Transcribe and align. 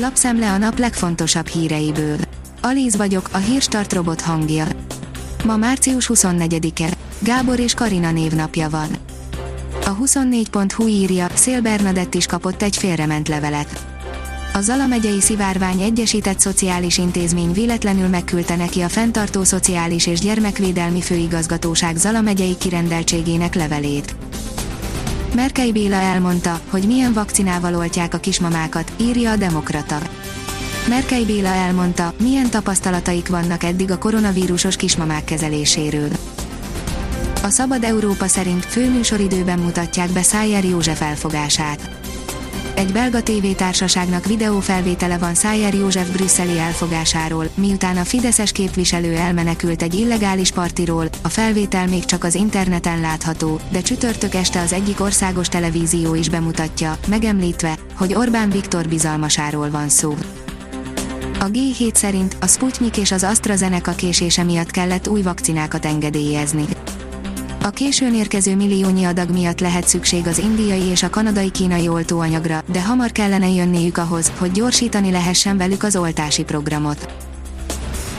Lapszemle 0.00 0.52
a 0.52 0.58
nap 0.58 0.78
legfontosabb 0.78 1.46
híreiből. 1.46 2.16
Alíz 2.60 2.96
vagyok, 2.96 3.28
a 3.32 3.36
hírstart 3.36 3.92
robot 3.92 4.20
hangja. 4.20 4.66
Ma 5.44 5.56
március 5.56 6.10
24-e. 6.14 6.88
Gábor 7.18 7.58
és 7.58 7.74
Karina 7.74 8.10
névnapja 8.10 8.68
van. 8.70 8.88
A 9.84 9.96
24.hu 9.96 10.86
írja, 10.86 11.26
Szél 11.34 11.60
Bernadett 11.60 12.14
is 12.14 12.26
kapott 12.26 12.62
egy 12.62 12.76
félrement 12.76 13.28
levelet. 13.28 13.86
A 14.54 14.60
Zala 14.60 14.86
megyei 14.86 15.20
Szivárvány 15.20 15.80
Egyesített 15.80 16.40
Szociális 16.40 16.98
Intézmény 16.98 17.52
véletlenül 17.52 18.08
megküldte 18.08 18.56
neki 18.56 18.80
a 18.80 18.88
Fentartó 18.88 19.44
Szociális 19.44 20.06
és 20.06 20.18
Gyermekvédelmi 20.18 21.00
Főigazgatóság 21.00 21.96
Zala 21.96 22.20
megyei 22.20 22.56
kirendeltségének 22.56 23.54
levelét. 23.54 24.14
Merkei 25.34 25.72
Béla 25.72 25.96
elmondta, 25.96 26.60
hogy 26.70 26.86
milyen 26.86 27.12
vakcinával 27.12 27.74
oltják 27.74 28.14
a 28.14 28.18
kismamákat, 28.18 28.92
írja 28.96 29.30
a 29.30 29.36
Demokrata. 29.36 29.98
Merkei 30.88 31.24
Béla 31.24 31.48
elmondta, 31.48 32.12
milyen 32.20 32.50
tapasztalataik 32.50 33.28
vannak 33.28 33.62
eddig 33.62 33.90
a 33.90 33.98
koronavírusos 33.98 34.76
kismamák 34.76 35.24
kezeléséről. 35.24 36.08
A 37.42 37.48
Szabad 37.48 37.84
Európa 37.84 38.26
szerint 38.26 38.64
főműsoridőben 38.64 39.58
mutatják 39.58 40.10
be 40.10 40.22
Szájer 40.22 40.64
József 40.64 41.02
elfogását. 41.02 42.07
Egy 42.78 42.92
belga 42.92 43.22
tévétársaságnak 43.22 44.26
videófelvétele 44.26 45.18
van 45.18 45.34
Szájer 45.34 45.74
József 45.74 46.10
brüsszeli 46.10 46.58
elfogásáról, 46.58 47.48
miután 47.54 47.96
a 47.96 48.04
Fideszes 48.04 48.52
képviselő 48.52 49.14
elmenekült 49.14 49.82
egy 49.82 49.94
illegális 49.94 50.50
partiról, 50.50 51.08
a 51.22 51.28
felvétel 51.28 51.86
még 51.86 52.04
csak 52.04 52.24
az 52.24 52.34
interneten 52.34 53.00
látható, 53.00 53.60
de 53.70 53.80
csütörtök 53.80 54.34
este 54.34 54.60
az 54.60 54.72
egyik 54.72 55.00
országos 55.00 55.48
televízió 55.48 56.14
is 56.14 56.28
bemutatja, 56.28 56.98
megemlítve, 57.08 57.78
hogy 57.96 58.14
Orbán 58.14 58.50
Viktor 58.50 58.88
bizalmasáról 58.88 59.70
van 59.70 59.88
szó. 59.88 60.14
A 61.40 61.44
G7 61.44 61.94
szerint 61.94 62.36
a 62.40 62.46
Sputnik 62.46 62.96
és 62.96 63.12
az 63.12 63.24
AstraZeneca 63.24 63.94
késése 63.94 64.42
miatt 64.42 64.70
kellett 64.70 65.08
új 65.08 65.22
vakcinákat 65.22 65.84
engedélyezni. 65.84 66.64
A 67.68 67.70
későn 67.70 68.14
érkező 68.14 68.56
milliónyi 68.56 69.04
adag 69.04 69.30
miatt 69.30 69.60
lehet 69.60 69.88
szükség 69.88 70.26
az 70.26 70.38
indiai 70.38 70.82
és 70.82 71.02
a 71.02 71.10
kanadai-kínai 71.10 71.88
oltóanyagra, 71.88 72.62
de 72.72 72.82
hamar 72.82 73.12
kellene 73.12 73.48
jönniük 73.48 73.98
ahhoz, 73.98 74.32
hogy 74.38 74.50
gyorsítani 74.50 75.10
lehessen 75.10 75.56
velük 75.56 75.82
az 75.82 75.96
oltási 75.96 76.44
programot. 76.44 77.08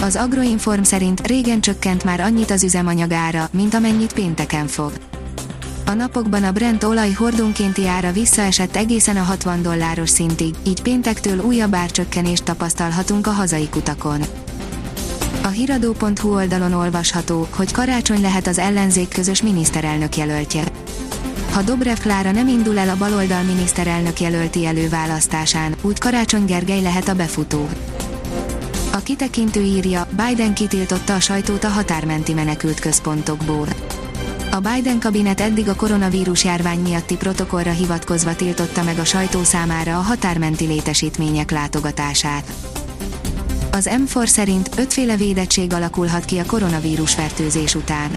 Az 0.00 0.16
Agroinform 0.16 0.82
szerint 0.82 1.26
régen 1.26 1.60
csökkent 1.60 2.04
már 2.04 2.20
annyit 2.20 2.50
az 2.50 2.62
üzemanyagára, 2.62 3.48
mint 3.52 3.74
amennyit 3.74 4.12
pénteken 4.12 4.66
fog. 4.66 4.92
A 5.86 5.92
napokban 5.92 6.44
a 6.44 6.52
Brent 6.52 6.84
olaj 6.84 7.12
hordónkénti 7.12 7.86
ára 7.86 8.12
visszaesett 8.12 8.76
egészen 8.76 9.16
a 9.16 9.22
60 9.22 9.62
dolláros 9.62 10.10
szintig, 10.10 10.54
így 10.66 10.82
péntektől 10.82 11.40
újabb 11.40 11.74
árcsökkenést 11.74 12.44
tapasztalhatunk 12.44 13.26
a 13.26 13.30
hazai 13.30 13.68
kutakon. 13.68 14.20
A 15.46 15.48
hiradó.hu 15.48 16.34
oldalon 16.34 16.72
olvasható, 16.72 17.46
hogy 17.50 17.72
karácsony 17.72 18.20
lehet 18.20 18.46
az 18.46 18.58
ellenzék 18.58 19.08
közös 19.08 19.42
miniszterelnök 19.42 20.16
jelöltje. 20.16 20.64
Ha 21.52 21.62
Dobrev 21.62 21.98
Klára 21.98 22.30
nem 22.30 22.48
indul 22.48 22.78
el 22.78 22.88
a 22.88 22.96
baloldal 22.96 23.42
miniszterelnök 23.42 24.20
jelölti 24.20 24.66
előválasztásán, 24.66 25.74
úgy 25.82 25.98
Karácsony 25.98 26.44
Gergely 26.44 26.82
lehet 26.82 27.08
a 27.08 27.14
befutó. 27.14 27.68
A 28.92 28.98
kitekintő 28.98 29.60
írja, 29.60 30.08
Biden 30.10 30.54
kitiltotta 30.54 31.14
a 31.14 31.20
sajtót 31.20 31.64
a 31.64 31.68
határmenti 31.68 32.32
menekült 32.32 32.80
központokból. 32.80 33.68
A 34.50 34.60
Biden 34.60 35.00
kabinet 35.00 35.40
eddig 35.40 35.68
a 35.68 35.74
koronavírus 35.74 36.44
járvány 36.44 36.80
miatti 36.80 37.16
protokollra 37.16 37.70
hivatkozva 37.70 38.34
tiltotta 38.34 38.82
meg 38.82 38.98
a 38.98 39.04
sajtó 39.04 39.42
számára 39.42 39.98
a 39.98 40.02
határmenti 40.02 40.66
létesítmények 40.66 41.50
látogatását. 41.50 42.52
Az 43.76 43.90
M4 43.90 44.26
szerint 44.26 44.70
ötféle 44.76 45.16
védettség 45.16 45.72
alakulhat 45.72 46.24
ki 46.24 46.38
a 46.38 46.44
koronavírus 46.46 47.14
fertőzés 47.14 47.74
után. 47.74 48.10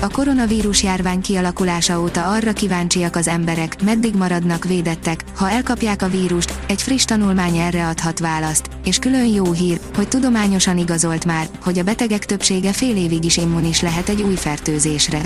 A 0.00 0.08
koronavírus 0.08 0.82
járvány 0.82 1.20
kialakulása 1.20 2.00
óta 2.00 2.30
arra 2.30 2.52
kíváncsiak 2.52 3.16
az 3.16 3.28
emberek, 3.28 3.82
meddig 3.82 4.14
maradnak 4.14 4.64
védettek, 4.64 5.24
ha 5.36 5.50
elkapják 5.50 6.02
a 6.02 6.08
vírust, 6.08 6.54
egy 6.66 6.82
friss 6.82 7.04
tanulmány 7.04 7.56
erre 7.56 7.86
adhat 7.86 8.18
választ, 8.18 8.68
és 8.84 8.98
külön 8.98 9.26
jó 9.26 9.52
hír, 9.52 9.80
hogy 9.94 10.08
tudományosan 10.08 10.78
igazolt 10.78 11.24
már, 11.24 11.48
hogy 11.62 11.78
a 11.78 11.82
betegek 11.82 12.26
többsége 12.26 12.72
fél 12.72 12.96
évig 12.96 13.24
is 13.24 13.36
immunis 13.36 13.80
lehet 13.80 14.08
egy 14.08 14.22
új 14.22 14.34
fertőzésre. 14.34 15.20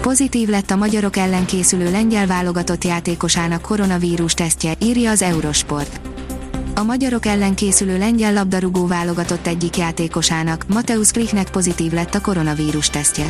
Pozitív 0.00 0.48
lett 0.48 0.70
a 0.70 0.76
magyarok 0.76 1.16
ellen 1.16 1.44
készülő 1.44 1.90
lengyel 1.90 2.26
válogatott 2.26 2.84
játékosának 2.84 3.62
koronavírus 3.62 4.34
tesztje, 4.34 4.74
írja 4.80 5.10
az 5.10 5.22
Eurosport 5.22 6.00
a 6.78 6.82
magyarok 6.82 7.26
ellen 7.26 7.54
készülő 7.54 7.98
lengyel 7.98 8.32
labdarúgó 8.32 8.86
válogatott 8.86 9.46
egyik 9.46 9.76
játékosának, 9.76 10.64
Mateusz 10.68 11.10
Klichnek 11.10 11.50
pozitív 11.50 11.92
lett 11.92 12.14
a 12.14 12.20
koronavírus 12.20 12.90
tesztje. 12.90 13.26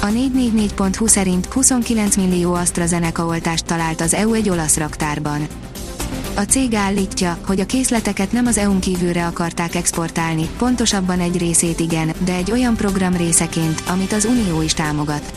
A 0.00 0.06
444.hu 0.06 1.06
szerint 1.06 1.46
29 1.46 2.16
millió 2.16 2.54
AstraZeneca 2.54 3.26
oltást 3.26 3.64
talált 3.64 4.00
az 4.00 4.14
EU 4.14 4.32
egy 4.32 4.48
olasz 4.48 4.76
raktárban. 4.76 5.46
A 6.36 6.40
cég 6.40 6.74
állítja, 6.74 7.38
hogy 7.46 7.60
a 7.60 7.66
készleteket 7.66 8.32
nem 8.32 8.46
az 8.46 8.58
EU-n 8.58 8.80
kívülre 8.80 9.26
akarták 9.26 9.74
exportálni, 9.74 10.48
pontosabban 10.58 11.20
egy 11.20 11.38
részét 11.38 11.80
igen, 11.80 12.12
de 12.24 12.34
egy 12.34 12.50
olyan 12.50 12.76
program 12.76 13.16
részeként, 13.16 13.82
amit 13.88 14.12
az 14.12 14.24
Unió 14.24 14.62
is 14.62 14.74
támogat. 14.74 15.32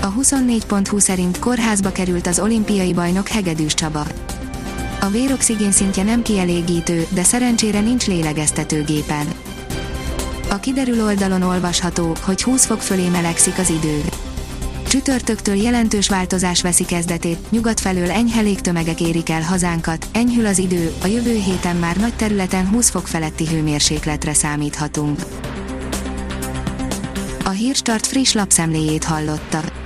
A 0.00 0.12
24.hu 0.12 0.98
szerint 0.98 1.38
kórházba 1.38 1.92
került 1.92 2.26
az 2.26 2.38
olimpiai 2.38 2.92
bajnok 2.92 3.28
Hegedűs 3.28 3.74
Csaba. 3.74 4.06
A 5.06 5.10
véroxigén 5.10 5.72
szintje 5.72 6.02
nem 6.02 6.22
kielégítő, 6.22 7.06
de 7.10 7.22
szerencsére 7.22 7.80
nincs 7.80 8.06
lélegeztetőgépen. 8.06 9.26
A 10.50 10.56
kiderül 10.60 11.04
oldalon 11.04 11.42
olvasható, 11.42 12.16
hogy 12.22 12.42
20 12.42 12.66
fok 12.66 12.80
fölé 12.80 13.08
melegszik 13.08 13.58
az 13.58 13.70
idő. 13.70 14.00
Csütörtöktől 14.88 15.54
jelentős 15.54 16.08
változás 16.08 16.62
veszi 16.62 16.84
kezdetét, 16.84 17.50
nyugat 17.50 17.80
felől 17.80 18.10
enyhe 18.10 18.40
légtömegek 18.40 19.00
érik 19.00 19.30
el 19.30 19.42
hazánkat, 19.42 20.06
enyhül 20.12 20.46
az 20.46 20.58
idő, 20.58 20.94
a 21.02 21.06
jövő 21.06 21.34
héten 21.34 21.76
már 21.76 21.96
nagy 21.96 22.14
területen 22.14 22.68
20 22.68 22.90
fok 22.90 23.06
feletti 23.06 23.46
hőmérsékletre 23.46 24.34
számíthatunk. 24.34 25.20
A 27.44 27.50
Hírstart 27.50 28.06
friss 28.06 28.32
lapszemléjét 28.32 29.04
hallotta. 29.04 29.85